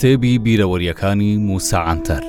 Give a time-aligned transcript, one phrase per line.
[0.00, 2.22] کتێبی بیرەوەریەکانی موساعاتەر.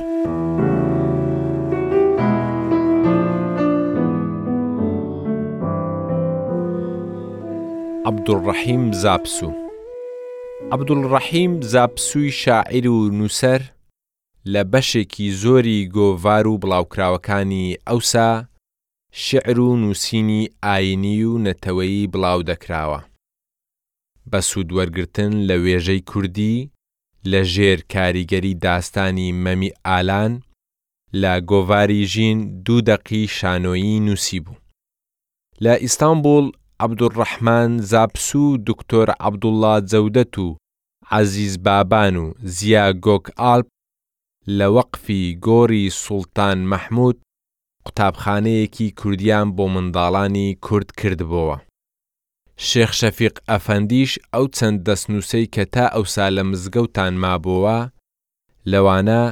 [8.09, 9.53] عبدوڕەحیم زاپسوو
[10.73, 13.61] عبدوڵڕەحیم زاپسووی شاعیر و نووسەر
[14.53, 18.31] لە بەشێکی زۆری گۆڤار و بڵاوکراوەکانی ئەوسا
[19.25, 22.99] شعر و نووسینی ئاینی و نەتەوەیی بڵاو دەکراوە
[24.31, 26.55] بە سوودوەرگتن لە وێژەی کوردی
[27.31, 30.31] لە ژێر کاریگەری داستانی مەمی ئالان
[31.21, 34.55] لە گۆڤاری ژین دوو دەقی شانۆیی نووسی بوو.
[35.63, 36.45] لە ئیستانبول
[36.83, 40.47] عەبدوڕەحمان زاپسو دکتۆر عەبدوڵڵا جەودەت و
[41.13, 42.25] عەزیز بابان و
[42.57, 43.67] زیا گۆک ئالپ
[44.57, 47.17] لە وەقفی گۆری سوڵتان مەحموود
[47.85, 51.57] قوتابخانەیەکی کوردیان بۆ منداڵانی کورد کردبەوە.
[52.67, 57.79] شێخ شەفیق ئەفەندیش ئەو چەند دەستنووسەی کە تا ئەوسا لە مزگەوتان مابووە
[58.71, 59.23] لەوانە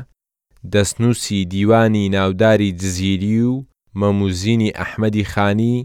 [0.74, 3.54] دەستنووسی دیوانی ناوداری جززیری و
[4.00, 5.76] مەموزینی ئەحمەدی خانی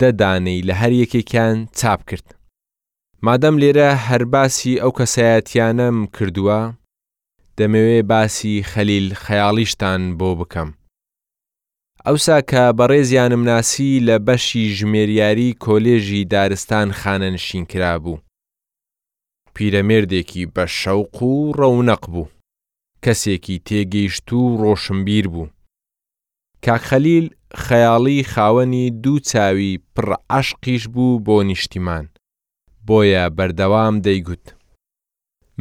[0.00, 2.26] دەدانەی لە هەر یەکێکیان چاپ کرد.
[3.26, 6.60] مادەم لێرە هەرباسی ئەو کەسایەتیانەم کردووە،
[7.58, 10.70] دەمەوێ باسی خەلیل خەیاڵیشتان بۆ بکەم.
[12.08, 18.18] ئەوسا کە بەڕێزیانم ناسی لە بەشی ژمێریاری کۆلێژی دارستان خانەنشین کرا بوو.
[19.54, 22.28] پیرەمێردێکی بە شەوق و ڕەونەق بوو.
[23.04, 25.46] کەسێکی تێگەیشت و ڕۆشنبیر بوو.
[26.64, 27.26] کاکخەلیل
[27.64, 32.04] خەیاڵی خاوەنی دوو چاوی پڕعشقیش بوو بۆ نیشتیمان.
[32.86, 34.46] بۆیە بەردەوام دەیگوت.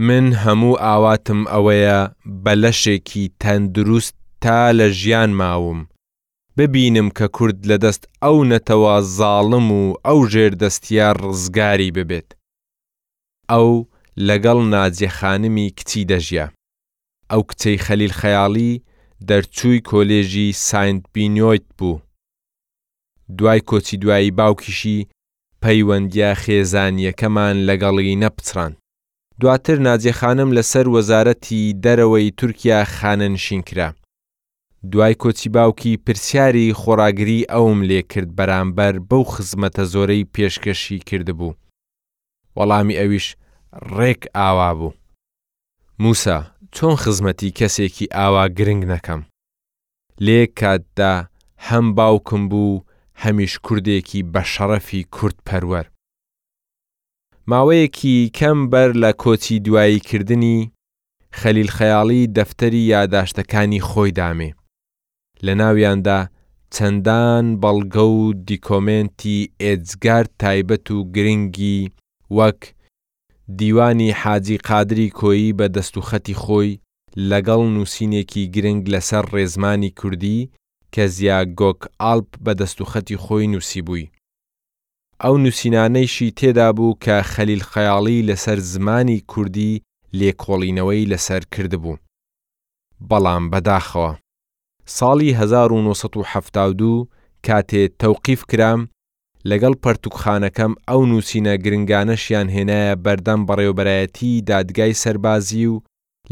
[0.08, 2.00] من هەموو ئاواتم ئەوەیە
[2.44, 5.82] بە لەشێکی تەندروست تا لە ژیان ماوم
[6.58, 12.30] ببینم کە کورد لە دەست ئەو نەتەوە زاڵم و ئەو ژێردەستیار ڕزگاری ببێت.
[13.52, 13.70] ئەو
[14.28, 16.46] لەگەڵ ناجێخانمی کچی دەژیە.
[17.32, 18.74] ئەو کچەی خەلیل خەیاڵی
[19.30, 22.00] دەرچووی کۆلێژی ساینت بینۆیت بوو.
[23.38, 25.08] دوای کۆچی دوایی باوکیشی
[25.64, 28.74] پەیوەندیا خێزانیەکەمان لەگەڵی نەپچران.
[29.40, 33.90] دواتر ناجێخانم لەسەر وەزارەتی دەرەوەی تورکیا خانەنشین کرا.
[34.92, 41.54] دوای کۆچی باوکی پرسیاری خۆراگری ئەوم لێ کرد بەرامبەر بەو خزمەتە زۆرەی پێشکەشی کردبوو.
[42.58, 43.28] وەڵامی ئەویش
[43.98, 44.94] ڕێک ئاوا بوو.
[46.04, 46.38] موسا
[46.76, 49.22] چۆن خزمەتی کەسێکی ئاوا گرنگ نەکەم.
[50.26, 51.14] لێ کاتدا
[51.68, 52.84] هەم باوکم بوو
[53.24, 55.86] هەمیش کوردێکی بە شەڕەفی کورت پەروەەر.
[57.52, 60.58] ماوەیەکی کەم بەر لە کۆچی دواییکردنی
[61.40, 64.50] خەلیل خەیاڵی دەفتەری یاداشتەکانی خۆی دامێ.
[65.44, 66.20] لە ناویاندا
[66.76, 71.92] چەندان بەڵگە و دیکۆمنتی ئێجگار تایبەت و گرنگی
[72.38, 72.64] وەک
[73.60, 76.80] دیوانی حاجی قادری کۆیی بە دەستوخەتی خۆی
[77.30, 80.40] لەگەڵ نووسینێکی گرنگ لەسەر ڕێزمانی کوردی
[80.94, 84.12] کە زیاگۆک ئالپ بە دەستوخەتی خۆی نووسی بووی.
[85.24, 89.82] ئەو نووسینانەیشی تێدا بوو کە خەلیل خەیاڵی لەسەر زمانی کوردی
[90.20, 91.98] لێکۆڵینەوەی لەسەر کردبوو.
[93.10, 94.12] بەڵام بەداخەوە.
[94.94, 97.08] ساڵی 1970
[97.48, 98.82] کاتێ تەوقیف کرام
[99.50, 105.82] لەگەڵ پەرتوکخانەکەم ئەو نووسینە گرنگانەشیان هێنایە بەردەم بەڕێوبەرایەتی دادگای سەربازی و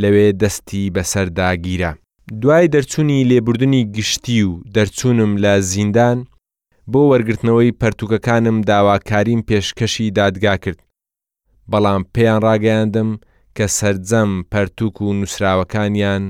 [0.01, 1.91] لەوێ دەستی بەسەرداگیرە.
[2.41, 6.17] دوای دەرچوونی لێبوردنی گشتی و دەرچوونم لە زیندان
[6.91, 10.79] بۆ وەرگرتنەوەی پەرتوکەکانم داواکاریم پێشکەشی دادگا کرد.
[11.71, 13.09] بەڵام پێیان ڕاگەیاندم
[13.57, 16.23] کە سرجەم پەرتوک و نووسراوەکانیان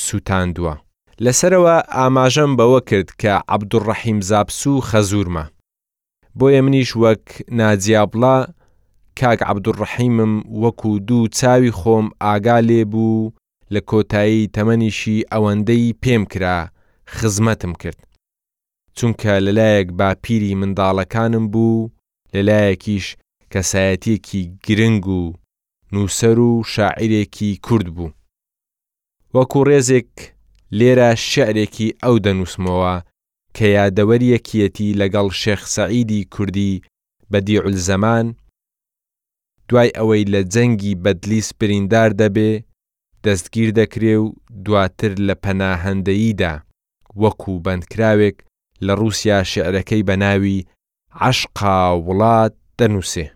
[0.00, 0.74] سووتاندووە.
[1.24, 5.44] لەسەرەوە ئاماژەم بەوە کرد کە عەبدوڕەحیم زابسوو خەزوورمە
[6.38, 7.24] بۆیە منیش وەک
[7.58, 8.36] ناجیابڵا
[9.18, 13.30] کاک عەبدوڕەحیمم وەکو دوو چاوی خۆم ئاگا لێ بوو
[13.74, 16.58] لە کۆتایی تەمەنیشی ئەوەندەی پێم کرا
[17.16, 18.00] خزمەتم کرد
[18.98, 21.90] چونکە لەلایەک باپیری منداڵەکانم بوو
[22.34, 23.06] لەلایەکیش
[23.52, 25.22] کەسایەتێکی گرنگ و
[25.92, 28.10] نووسەر و شاعیرێکی کورد بوو
[29.34, 30.14] وەکو ڕێزێک
[30.76, 32.94] لێرە شعرێکی ئەو دەنووسمەوە
[33.56, 36.72] کە یادەوەریەکیەتی لەگەڵ شێخ سەعیدی کوردی
[37.30, 38.26] بەدی عولزەمان
[39.68, 42.52] دوای ئەوەی لە جەنگی بەدلیس بریندار دەبێ
[43.24, 44.26] دەستگیر دەکرێ و
[44.64, 46.54] دواتر لە پەناهەندەییدا
[47.22, 48.36] وەکو بەندکراوێک
[48.86, 50.58] لە رووسیا شعرەکەی بەناوی
[51.26, 53.28] عشقا وڵات دەنووسێ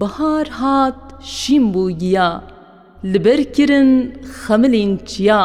[0.00, 1.00] بەهار هات
[1.34, 2.28] شیم بوو گیا
[3.12, 3.90] لەبەرکردن
[4.42, 5.44] خەملین چیا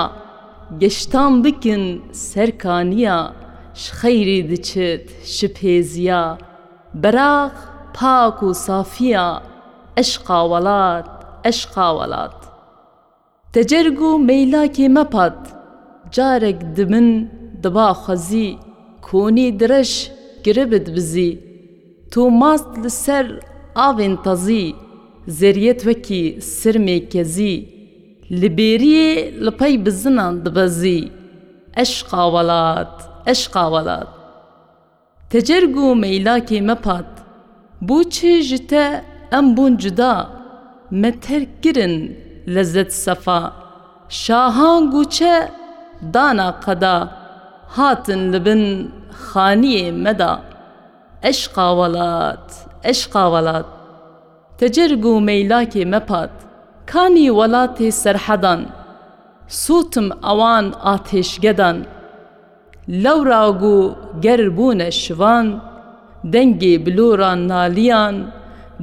[0.81, 1.83] گەشتان بکن
[2.29, 3.19] سەرکانیا
[3.81, 5.05] شخەیری دچێت
[5.35, 6.23] شپێزیە
[7.01, 7.55] بەراق
[7.97, 9.27] پاک و سافیە
[9.97, 11.07] ئەشقا وڵات
[11.45, 12.39] ئەشقا وڵات
[13.53, 15.39] تەجەرگ و مەیلاکێ مەپات
[16.15, 17.07] جارێک دمن
[17.63, 18.49] دبا خەزی
[19.05, 19.93] کۆنی درەش
[20.45, 21.31] گربت بزی
[22.11, 23.25] تۆ ماست لەسەر
[23.79, 24.65] ئاوێن تەزی
[25.39, 26.23] زریەت وەکی
[26.57, 27.55] سرمێ کەزی
[28.31, 29.15] li bêriyê
[29.45, 30.99] li pey bizinan dibezî
[31.83, 32.93] eşqa welat
[33.33, 34.07] eşqa welat
[35.29, 37.11] Tecerg û meylakê me pat
[37.87, 38.85] بۆچێ ji te
[39.37, 40.13] em bûn cuda
[41.01, 41.95] me terk kirin
[42.53, 43.39] lezzet sefa
[44.09, 45.37] şahan gûçe
[46.13, 46.95] dana qeda
[47.75, 48.63] hatin li bin
[49.27, 50.41] xaniyê me da
[51.31, 52.47] eşqa welat
[52.83, 53.65] eşqa welat
[54.59, 56.33] Tecerg û meylakê me pat
[56.93, 58.61] کانی وڵاتی سەرحەدان
[59.63, 61.77] سووتم ئەوان ئاتێشگەدان
[63.03, 63.79] لەو راگو
[64.25, 65.47] گەر بوونە شوان
[66.33, 68.15] دەنگی بلوران نالیان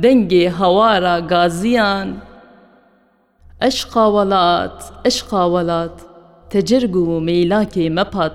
[0.02, 2.08] دەنگی هەوارە گازیان
[3.62, 5.96] ئەشقا وڵات ئەشقا وڵات
[6.50, 8.34] تەجرگ و مەیلاکی مەپات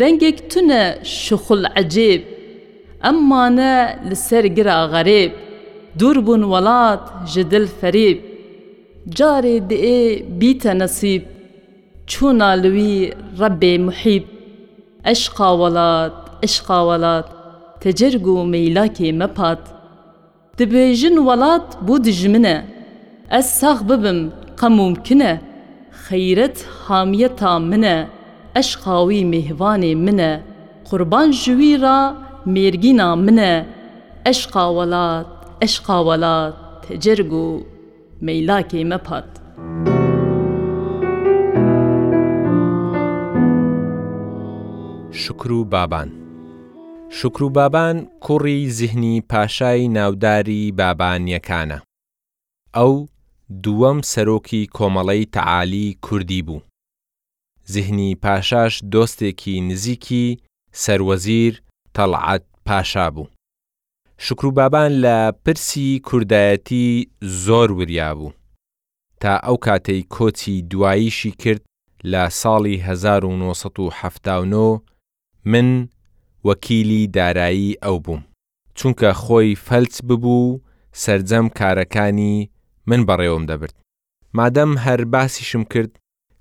[0.00, 0.82] دەنگێک تونە
[1.24, 2.22] شخل عەجێب
[3.04, 3.76] ئەممانە
[4.08, 5.32] لەسەر گرا غەرێب
[5.98, 8.18] دوور بوون وڵات ji dil ferêb
[9.18, 10.00] جارێ دئێ
[10.38, 11.22] بیتە نەسیب
[12.10, 12.92] چوونا لوی
[13.40, 14.24] ڕەبێ محیب
[15.06, 17.26] ئەشقا وڵات ئەشقا وڵات
[17.82, 19.62] تەجرگ و مەیلاکێ مەپات
[20.58, 22.56] دەبێژن وڵات بۆ دژمنە
[23.32, 24.20] ئەس ساغ ببم
[24.60, 25.32] قەمومکنە
[26.04, 27.96] خەیرەت حامیە تا منە
[28.56, 30.32] ئەشقاوی مێهوانێ منە
[30.88, 31.98] قوربان ژوی را
[32.54, 33.52] مێرگینا منە
[34.26, 35.28] ئەشقا وڵات
[35.62, 36.54] ئەشقا وڵات
[36.84, 37.46] تەجرگ و
[38.26, 39.30] مەیلاکەی مەپات.
[45.22, 46.08] شکر و بابان
[47.10, 51.78] شکر و بابان کوڕی زیهنی پاشای ناوداری بابانیەکانە
[52.76, 52.94] ئەو
[53.62, 56.60] دووەم سەرۆکی کۆمەڵەی تەعالی کوردی بوو
[57.72, 60.38] زیهنی پاشاش دۆستێکی نزیکی
[60.82, 61.52] سەروەزیر
[61.96, 63.26] تەڵعات پاشا بوو
[64.22, 67.08] شکرو بابان لە پرسی کوردایەتی
[67.44, 68.32] زۆر وریا بوو
[69.20, 71.62] تا ئەو کاتەی کۆچی دواییشی کرد
[72.12, 74.80] لە ساڵی 1970
[75.44, 75.88] من
[76.44, 78.22] وەکیلی دارایی ئەو بووم
[78.78, 80.60] چونکە خۆی فەلس ببوو
[81.04, 82.48] سرجەم کارەکانی
[82.86, 83.76] من بەڕێوم دەبرد
[84.36, 85.92] مادەم هەر باسیشم کرد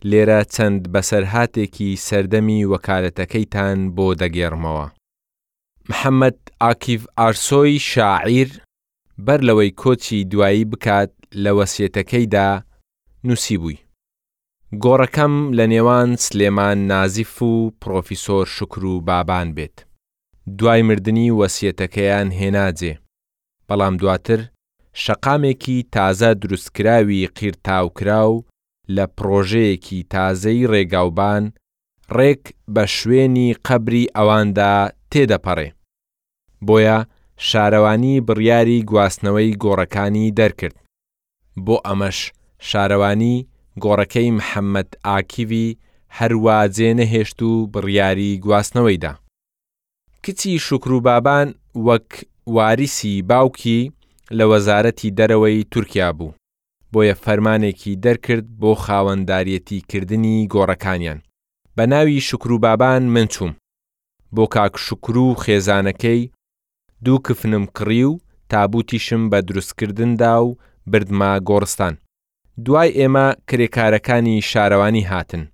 [0.09, 4.87] لێرە چەند بەسەرهاتێکی سەردەمی وەکالەتەکەیتان بۆ دەگێڕمەوە
[5.91, 8.49] محەممەد ئاکیف ئارسۆی شاعیر
[9.25, 11.11] بەر لەوەی کۆچی دوایی بکات
[11.43, 12.47] لە وەسیێتەکەیدا
[13.27, 13.77] نووسی بووی.
[14.83, 19.77] گۆڕەکەم لە نێوان سلێمان نازیف و پرۆفیسۆر شکر و بابان بێت.
[20.57, 22.93] دوای مردنی وەسیەتەکەیان هێناجێ.
[23.67, 24.39] بەڵام دواتر
[25.03, 28.45] شەقامێکی تازە دروستکراوی قیرتاوکرا و
[28.95, 31.43] لە پرۆژەیەکی تازەی ڕێگاوبان
[32.17, 32.43] ڕێک
[32.73, 34.75] بە شوێنی قەبری ئەواندا
[35.11, 35.69] تێدەپەڕێ.
[36.67, 36.97] بۆیە
[37.49, 40.75] شارەوانی بڕیاری گواستنەوەی گۆڕەکانی دەرکرد
[41.65, 42.19] بۆ ئەمەش
[42.69, 43.35] شارەوانی
[43.83, 45.77] گۆڕەکەی محەممەد ئاکیوی
[46.17, 49.13] هەروە جێنەهێشت و بڕیاری گواستنەوەیدا
[50.25, 51.47] کچی شکروبابان
[51.87, 52.07] وەک
[52.55, 53.79] واریسی باوکی
[54.37, 56.35] لە وەزارەتی دەرەوەی تورکیا بوو
[56.93, 61.19] بۆیە فەرمانێکی دەرکرد بۆ خاوەنداریەتی کردنی گۆڕەکانیان
[61.75, 63.51] بە ناوی شکروبابان من چوم
[64.35, 66.21] بۆ کاک شکر و خێزانەکەی
[67.05, 68.17] دوو کفنم کڕی و
[68.49, 70.55] تابوتیشم بە دروستکردندا و
[70.87, 71.93] بردما گۆڕستان.
[72.65, 75.47] دوای ئێمە کرێکارەکانی شارەوانی هاتن.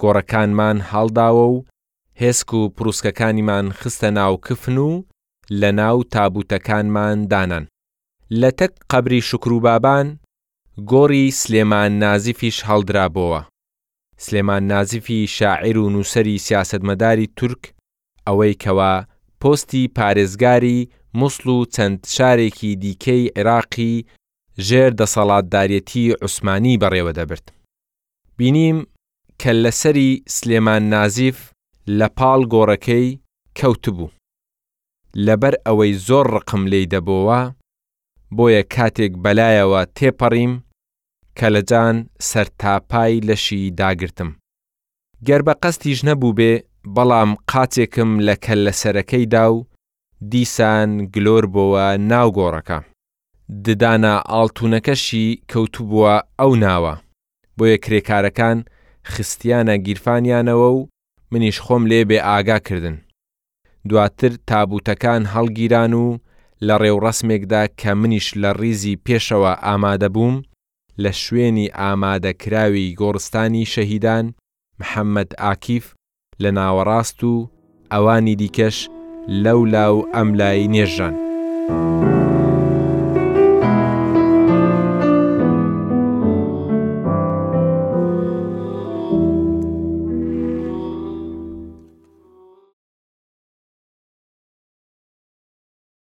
[0.00, 1.64] گۆڕەکانمان هەڵداوە و
[2.20, 5.02] هێسک و پرووسکەکانیمان خستە ناو کفن و
[5.60, 7.68] لە ناو تابوتەکانمان دانان.
[8.40, 10.18] لە تەک قەبری شکروبابان
[10.90, 13.40] گۆڕی سلێمان نازیفیش هەڵدرابەوە.
[14.18, 17.64] سلێمان نازیفی شاعیر و نووسری سیاستمەداری تورک
[18.28, 18.94] ئەوەی کەوا
[19.46, 20.78] پۆستی پارێزگاری
[21.20, 23.94] مووسڵ و چەند شارێکی دیکەی عێراقی
[24.66, 27.46] ژێر دەسەڵاتدارەتی عوسمانی بەڕێوە دەبرد.
[28.38, 28.78] بینیم
[29.40, 31.38] کە لەسەری سلێمان نازیف
[31.98, 33.06] لە پاڵ گۆڕەکەی
[33.58, 34.10] کەوتبوو.
[35.26, 37.40] لەبەر ئەوەی زۆر ڕقم لێی دەبەوە،
[38.36, 40.54] بۆیە کاتێک بەلایەوە تێپەڕیم
[41.38, 41.96] کە لەجان
[42.28, 44.30] سەرتاپای لەشی داگرتم.
[45.26, 46.52] گەر بە قەستیش نەبوو بێ
[46.94, 49.66] بەڵام قاتێکم لە کەلەسەرەکەیدا و
[50.30, 52.78] دیسان گلۆر بۆوە ناوگۆڕەکە
[53.64, 56.94] ددانە ئاڵتونەکەشی کەوتوبووە ئەو ناوە
[57.56, 58.58] بۆیە کرێکارەکان
[59.12, 60.80] خستیانە گیرفانیانەوە و
[61.32, 62.96] منیش خۆم لێ بێ ئاگا کردن
[63.88, 66.06] دواتر تابوتەکان هەڵگیران و
[66.66, 70.36] لە ڕێوڕسمێکدا کە منیش لە ریزی پێشەوە ئامادە بووم
[71.02, 74.24] لە شوێنی ئامادەکراوی گۆڕستانی شەهیدان
[74.80, 75.86] محەممەد ئاکیف
[76.42, 77.32] لە ناوەڕاست و
[77.92, 78.76] ئەوانی دیکەش
[79.44, 81.14] لەولا و ئەملای نێژان.